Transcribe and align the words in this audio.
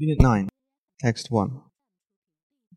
Unit 0.00 0.20
9, 0.20 0.48
Text 1.00 1.28
1. 1.28 1.60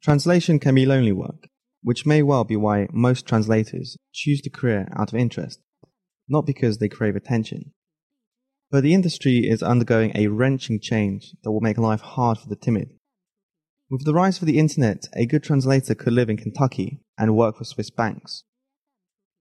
Translation 0.01 0.57
can 0.57 0.73
be 0.73 0.87
lonely 0.87 1.11
work, 1.11 1.49
which 1.83 2.03
may 2.03 2.23
well 2.23 2.43
be 2.43 2.55
why 2.55 2.87
most 2.91 3.27
translators 3.27 3.95
choose 4.11 4.41
the 4.41 4.49
career 4.49 4.87
out 4.97 5.13
of 5.13 5.19
interest, 5.19 5.59
not 6.27 6.47
because 6.47 6.79
they 6.79 6.89
crave 6.89 7.15
attention. 7.15 7.73
But 8.71 8.81
the 8.81 8.95
industry 8.95 9.47
is 9.47 9.61
undergoing 9.61 10.13
a 10.15 10.29
wrenching 10.29 10.79
change 10.79 11.35
that 11.43 11.51
will 11.51 11.61
make 11.61 11.77
life 11.77 12.01
hard 12.01 12.39
for 12.39 12.49
the 12.49 12.55
timid. 12.55 12.89
With 13.87 14.03
the 14.03 14.15
rise 14.15 14.41
of 14.41 14.47
the 14.47 14.57
internet, 14.57 15.07
a 15.15 15.27
good 15.27 15.43
translator 15.43 15.93
could 15.93 16.13
live 16.13 16.31
in 16.31 16.37
Kentucky 16.37 17.01
and 17.19 17.35
work 17.35 17.57
for 17.57 17.65
Swiss 17.65 17.91
banks. 17.91 18.45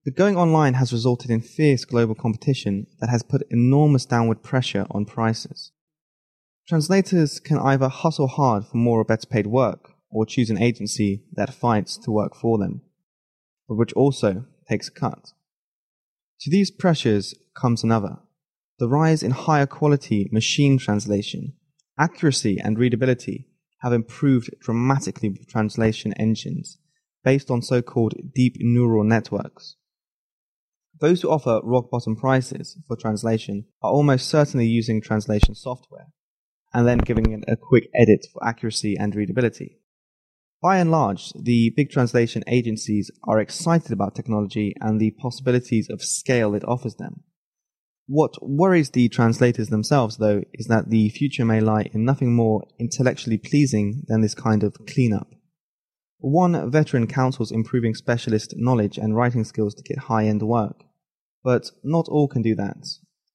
But 0.05 0.13
going 0.13 0.37
online 0.37 0.75
has 0.75 0.93
resulted 0.93 1.31
in 1.31 1.41
fierce 1.41 1.83
global 1.83 2.13
competition 2.13 2.85
that 2.99 3.09
has 3.09 3.23
put 3.23 3.41
enormous 3.49 4.05
downward 4.05 4.43
pressure 4.43 4.85
on 4.91 5.05
prices. 5.05 5.71
Translators 6.71 7.41
can 7.41 7.57
either 7.57 7.89
hustle 7.89 8.29
hard 8.29 8.65
for 8.65 8.77
more 8.77 9.01
or 9.01 9.03
better 9.03 9.27
paid 9.27 9.45
work, 9.45 9.91
or 10.09 10.25
choose 10.25 10.49
an 10.49 10.57
agency 10.57 11.25
that 11.33 11.53
fights 11.53 11.97
to 11.97 12.11
work 12.11 12.33
for 12.33 12.57
them, 12.57 12.79
but 13.67 13.75
which 13.75 13.91
also 13.91 14.45
takes 14.69 14.87
a 14.87 14.91
cut. 14.91 15.33
To 16.39 16.49
these 16.49 16.71
pressures 16.71 17.35
comes 17.53 17.83
another 17.83 18.19
the 18.79 18.87
rise 18.87 19.21
in 19.21 19.31
higher 19.31 19.65
quality 19.65 20.29
machine 20.31 20.77
translation. 20.77 21.55
Accuracy 21.99 22.57
and 22.57 22.79
readability 22.79 23.49
have 23.81 23.91
improved 23.91 24.51
dramatically 24.61 25.27
with 25.27 25.49
translation 25.49 26.13
engines 26.13 26.77
based 27.21 27.51
on 27.51 27.61
so 27.61 27.81
called 27.81 28.13
deep 28.33 28.55
neural 28.61 29.03
networks. 29.03 29.75
Those 31.01 31.21
who 31.21 31.31
offer 31.31 31.59
rock 31.65 31.91
bottom 31.91 32.15
prices 32.15 32.77
for 32.87 32.95
translation 32.95 33.65
are 33.81 33.91
almost 33.91 34.29
certainly 34.29 34.67
using 34.67 35.01
translation 35.01 35.53
software 35.53 36.07
and 36.73 36.87
then 36.87 36.99
giving 36.99 37.31
it 37.31 37.43
a 37.47 37.57
quick 37.57 37.89
edit 37.95 38.25
for 38.31 38.45
accuracy 38.45 38.95
and 38.97 39.15
readability. 39.15 39.77
By 40.61 40.77
and 40.77 40.91
large, 40.91 41.33
the 41.33 41.73
big 41.75 41.89
translation 41.89 42.43
agencies 42.47 43.09
are 43.23 43.39
excited 43.39 43.91
about 43.91 44.13
technology 44.13 44.75
and 44.79 44.99
the 44.99 45.11
possibilities 45.11 45.89
of 45.89 46.03
scale 46.03 46.53
it 46.53 46.63
offers 46.67 46.95
them. 46.95 47.23
What 48.07 48.35
worries 48.41 48.91
the 48.91 49.09
translators 49.09 49.69
themselves, 49.69 50.17
though, 50.17 50.43
is 50.53 50.67
that 50.67 50.89
the 50.89 51.09
future 51.09 51.45
may 51.45 51.61
lie 51.61 51.89
in 51.93 52.05
nothing 52.05 52.35
more 52.35 52.67
intellectually 52.79 53.37
pleasing 53.37 54.03
than 54.07 54.21
this 54.21 54.35
kind 54.35 54.63
of 54.63 54.75
cleanup. 54.87 55.29
One 56.19 56.69
veteran 56.69 57.07
counsels 57.07 57.51
improving 57.51 57.95
specialist 57.95 58.53
knowledge 58.55 58.97
and 58.99 59.15
writing 59.15 59.43
skills 59.43 59.73
to 59.75 59.83
get 59.83 60.03
high 60.03 60.25
end 60.25 60.43
work, 60.43 60.83
but 61.43 61.71
not 61.83 62.07
all 62.07 62.27
can 62.27 62.43
do 62.43 62.53
that, 62.55 62.85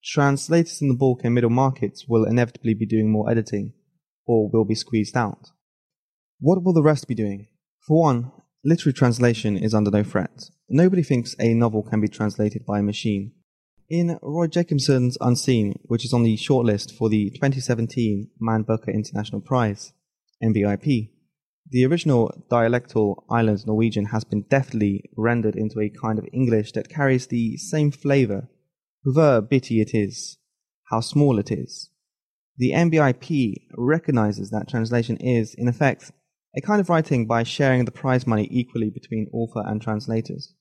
translators 0.06 0.80
in 0.80 0.88
the 0.88 0.94
bulk 0.94 1.22
and 1.24 1.34
middle 1.34 1.50
markets 1.50 2.06
will 2.08 2.24
inevitably 2.24 2.74
be 2.74 2.86
doing 2.86 3.10
more 3.10 3.28
editing, 3.28 3.72
or 4.24 4.48
will 4.48 4.64
be 4.64 4.74
squeezed 4.74 5.16
out. 5.16 5.50
What 6.38 6.62
will 6.62 6.72
the 6.72 6.82
rest 6.82 7.08
be 7.08 7.14
doing? 7.14 7.48
For 7.86 8.02
one, 8.02 8.30
literary 8.64 8.92
translation 8.92 9.56
is 9.56 9.74
under 9.74 9.90
no 9.90 10.04
threat. 10.04 10.50
Nobody 10.68 11.02
thinks 11.02 11.34
a 11.40 11.54
novel 11.54 11.82
can 11.82 12.00
be 12.00 12.08
translated 12.08 12.64
by 12.64 12.78
a 12.78 12.82
machine. 12.82 13.32
In 13.88 14.18
Roy 14.22 14.46
Jacobsen's 14.46 15.18
Unseen, 15.20 15.74
which 15.84 16.04
is 16.04 16.12
on 16.12 16.22
the 16.22 16.36
shortlist 16.36 16.96
for 16.96 17.08
the 17.08 17.30
2017 17.30 18.30
Man 18.40 18.62
Booker 18.62 18.92
International 18.92 19.40
Prize, 19.40 19.92
MBIP, 20.42 21.10
the 21.68 21.84
original 21.84 22.32
dialectal 22.48 23.24
island 23.28 23.64
Norwegian 23.66 24.06
has 24.06 24.22
been 24.22 24.42
deftly 24.42 25.10
rendered 25.16 25.56
into 25.56 25.80
a 25.80 25.90
kind 25.90 26.18
of 26.18 26.28
English 26.32 26.72
that 26.72 26.88
carries 26.88 27.26
the 27.26 27.56
same 27.56 27.90
flavor 27.90 28.48
however 29.06 29.40
bitty 29.40 29.80
it 29.80 29.90
is, 29.94 30.38
how 30.90 31.00
small 31.00 31.38
it 31.38 31.50
is. 31.50 31.90
The 32.58 32.72
MBIP 32.72 33.54
recognizes 33.76 34.50
that 34.50 34.68
translation 34.68 35.16
is, 35.18 35.54
in 35.54 35.68
effect, 35.68 36.10
a 36.56 36.60
kind 36.60 36.80
of 36.80 36.88
writing 36.88 37.26
by 37.26 37.42
sharing 37.42 37.84
the 37.84 37.90
prize 37.90 38.26
money 38.26 38.48
equally 38.50 38.90
between 38.90 39.28
author 39.32 39.62
and 39.66 39.80
translators. 39.80 40.54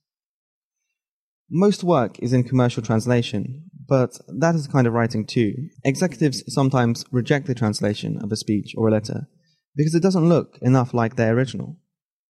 Most 1.50 1.84
work 1.84 2.20
is 2.20 2.34
in 2.34 2.44
commercial 2.44 2.84
translation, 2.84 3.70
but 3.88 4.18
that 4.28 4.56
is 4.56 4.66
a 4.66 4.70
kind 4.70 4.88
of 4.88 4.94
writing 4.94 5.26
too. 5.26 5.54
Executives 5.84 6.44
sometimes 6.48 7.06
reject 7.12 7.48
the 7.48 7.56
translation 7.56 8.20
of 8.22 8.32
a 8.32 8.36
speech 8.36 8.74
or 8.76 8.90
a 8.90 8.92
letter 8.92 9.28
because 9.76 9.96
it 9.96 10.04
doesn't 10.04 10.28
look 10.28 10.58
enough 10.62 10.94
like 10.94 11.16
their 11.16 11.34
original. 11.34 11.78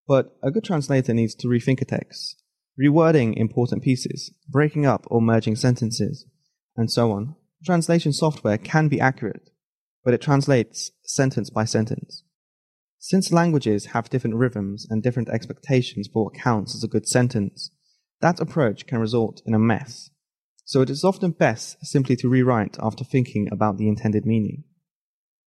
But 0.08 0.36
a 0.44 0.52
good 0.52 0.64
translator 0.64 1.14
needs 1.14 1.34
to 1.36 1.48
rethink 1.48 1.82
a 1.82 1.86
text, 1.86 2.44
rewording 2.80 3.36
important 3.36 3.84
pieces, 3.84 4.32
breaking 4.50 4.86
up 4.86 5.06
or 5.08 5.22
merging 5.22 5.56
sentences, 5.56 6.26
and 6.76 6.92
so 6.92 7.12
on. 7.12 7.36
Translation 7.64 8.14
software 8.14 8.58
can 8.58 8.88
be 8.88 9.00
accurate, 9.00 9.50
but 10.04 10.14
it 10.14 10.22
translates 10.22 10.92
sentence 11.04 11.50
by 11.50 11.66
sentence. 11.66 12.24
Since 13.00 13.32
languages 13.32 13.88
have 13.88 14.10
different 14.10 14.36
rhythms 14.36 14.88
and 14.90 15.02
different 15.02 15.30
expectations 15.30 16.10
for 16.12 16.26
what 16.26 16.34
counts 16.34 16.76
as 16.76 16.84
a 16.84 16.88
good 16.88 17.08
sentence, 17.08 17.72
that 18.22 18.40
approach 18.40 18.88
can 18.88 19.00
result 19.00 19.42
in 19.46 19.54
a 19.54 19.60
mess. 19.60 20.10
So 20.66 20.82
it 20.82 20.90
is 20.90 21.04
often 21.04 21.32
best 21.32 21.78
simply 21.86 22.16
to 22.18 22.30
rewrite 22.30 22.78
after 22.82 23.04
thinking 23.04 23.48
about 23.52 23.78
the 23.78 23.88
intended 23.88 24.26
meaning. 24.26 24.64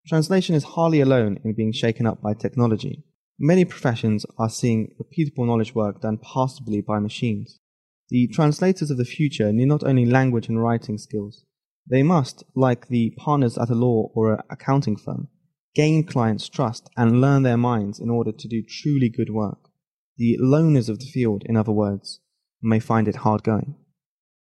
Translation 0.08 0.56
is 0.56 0.64
hardly 0.64 1.00
alone 1.00 1.40
in 1.44 1.54
being 1.54 1.72
shaken 1.72 2.08
up 2.08 2.22
by 2.22 2.34
technology. 2.34 3.04
Many 3.46 3.66
professions 3.66 4.26
are 4.38 4.50
seeing 4.50 4.96
repeatable 4.98 5.46
knowledge 5.46 5.76
work 5.76 6.00
done 6.00 6.18
passably 6.18 6.80
by 6.80 7.00
machines. 7.00 7.60
The 8.08 8.30
translators 8.30 8.90
of 8.90 8.96
the 8.96 9.04
future 9.04 9.52
need 9.52 9.66
not 9.66 9.84
only 9.84 10.06
language 10.06 10.48
and 10.48 10.64
writing 10.64 10.98
skills, 10.98 11.44
they 11.86 12.04
must, 12.04 12.46
like 12.56 12.88
the 12.88 13.14
partners 13.18 13.58
at 13.58 13.70
a 13.70 13.76
law 13.76 14.10
or 14.16 14.36
an 14.36 14.40
accounting 14.50 14.96
firm, 14.96 15.28
gain 15.76 16.06
clients' 16.06 16.48
trust 16.48 16.90
and 16.96 17.20
learn 17.20 17.44
their 17.44 17.58
minds 17.58 18.00
in 18.00 18.10
order 18.10 18.32
to 18.32 18.48
do 18.48 18.64
truly 18.64 19.10
good 19.10 19.30
work. 19.30 19.70
The 20.16 20.38
loners 20.42 20.88
of 20.88 21.00
the 21.00 21.06
field, 21.06 21.44
in 21.46 21.58
other 21.58 21.74
words, 21.74 22.22
may 22.62 22.80
find 22.80 23.10
it 23.10 23.18
hard 23.18 23.44
going. 23.44 23.76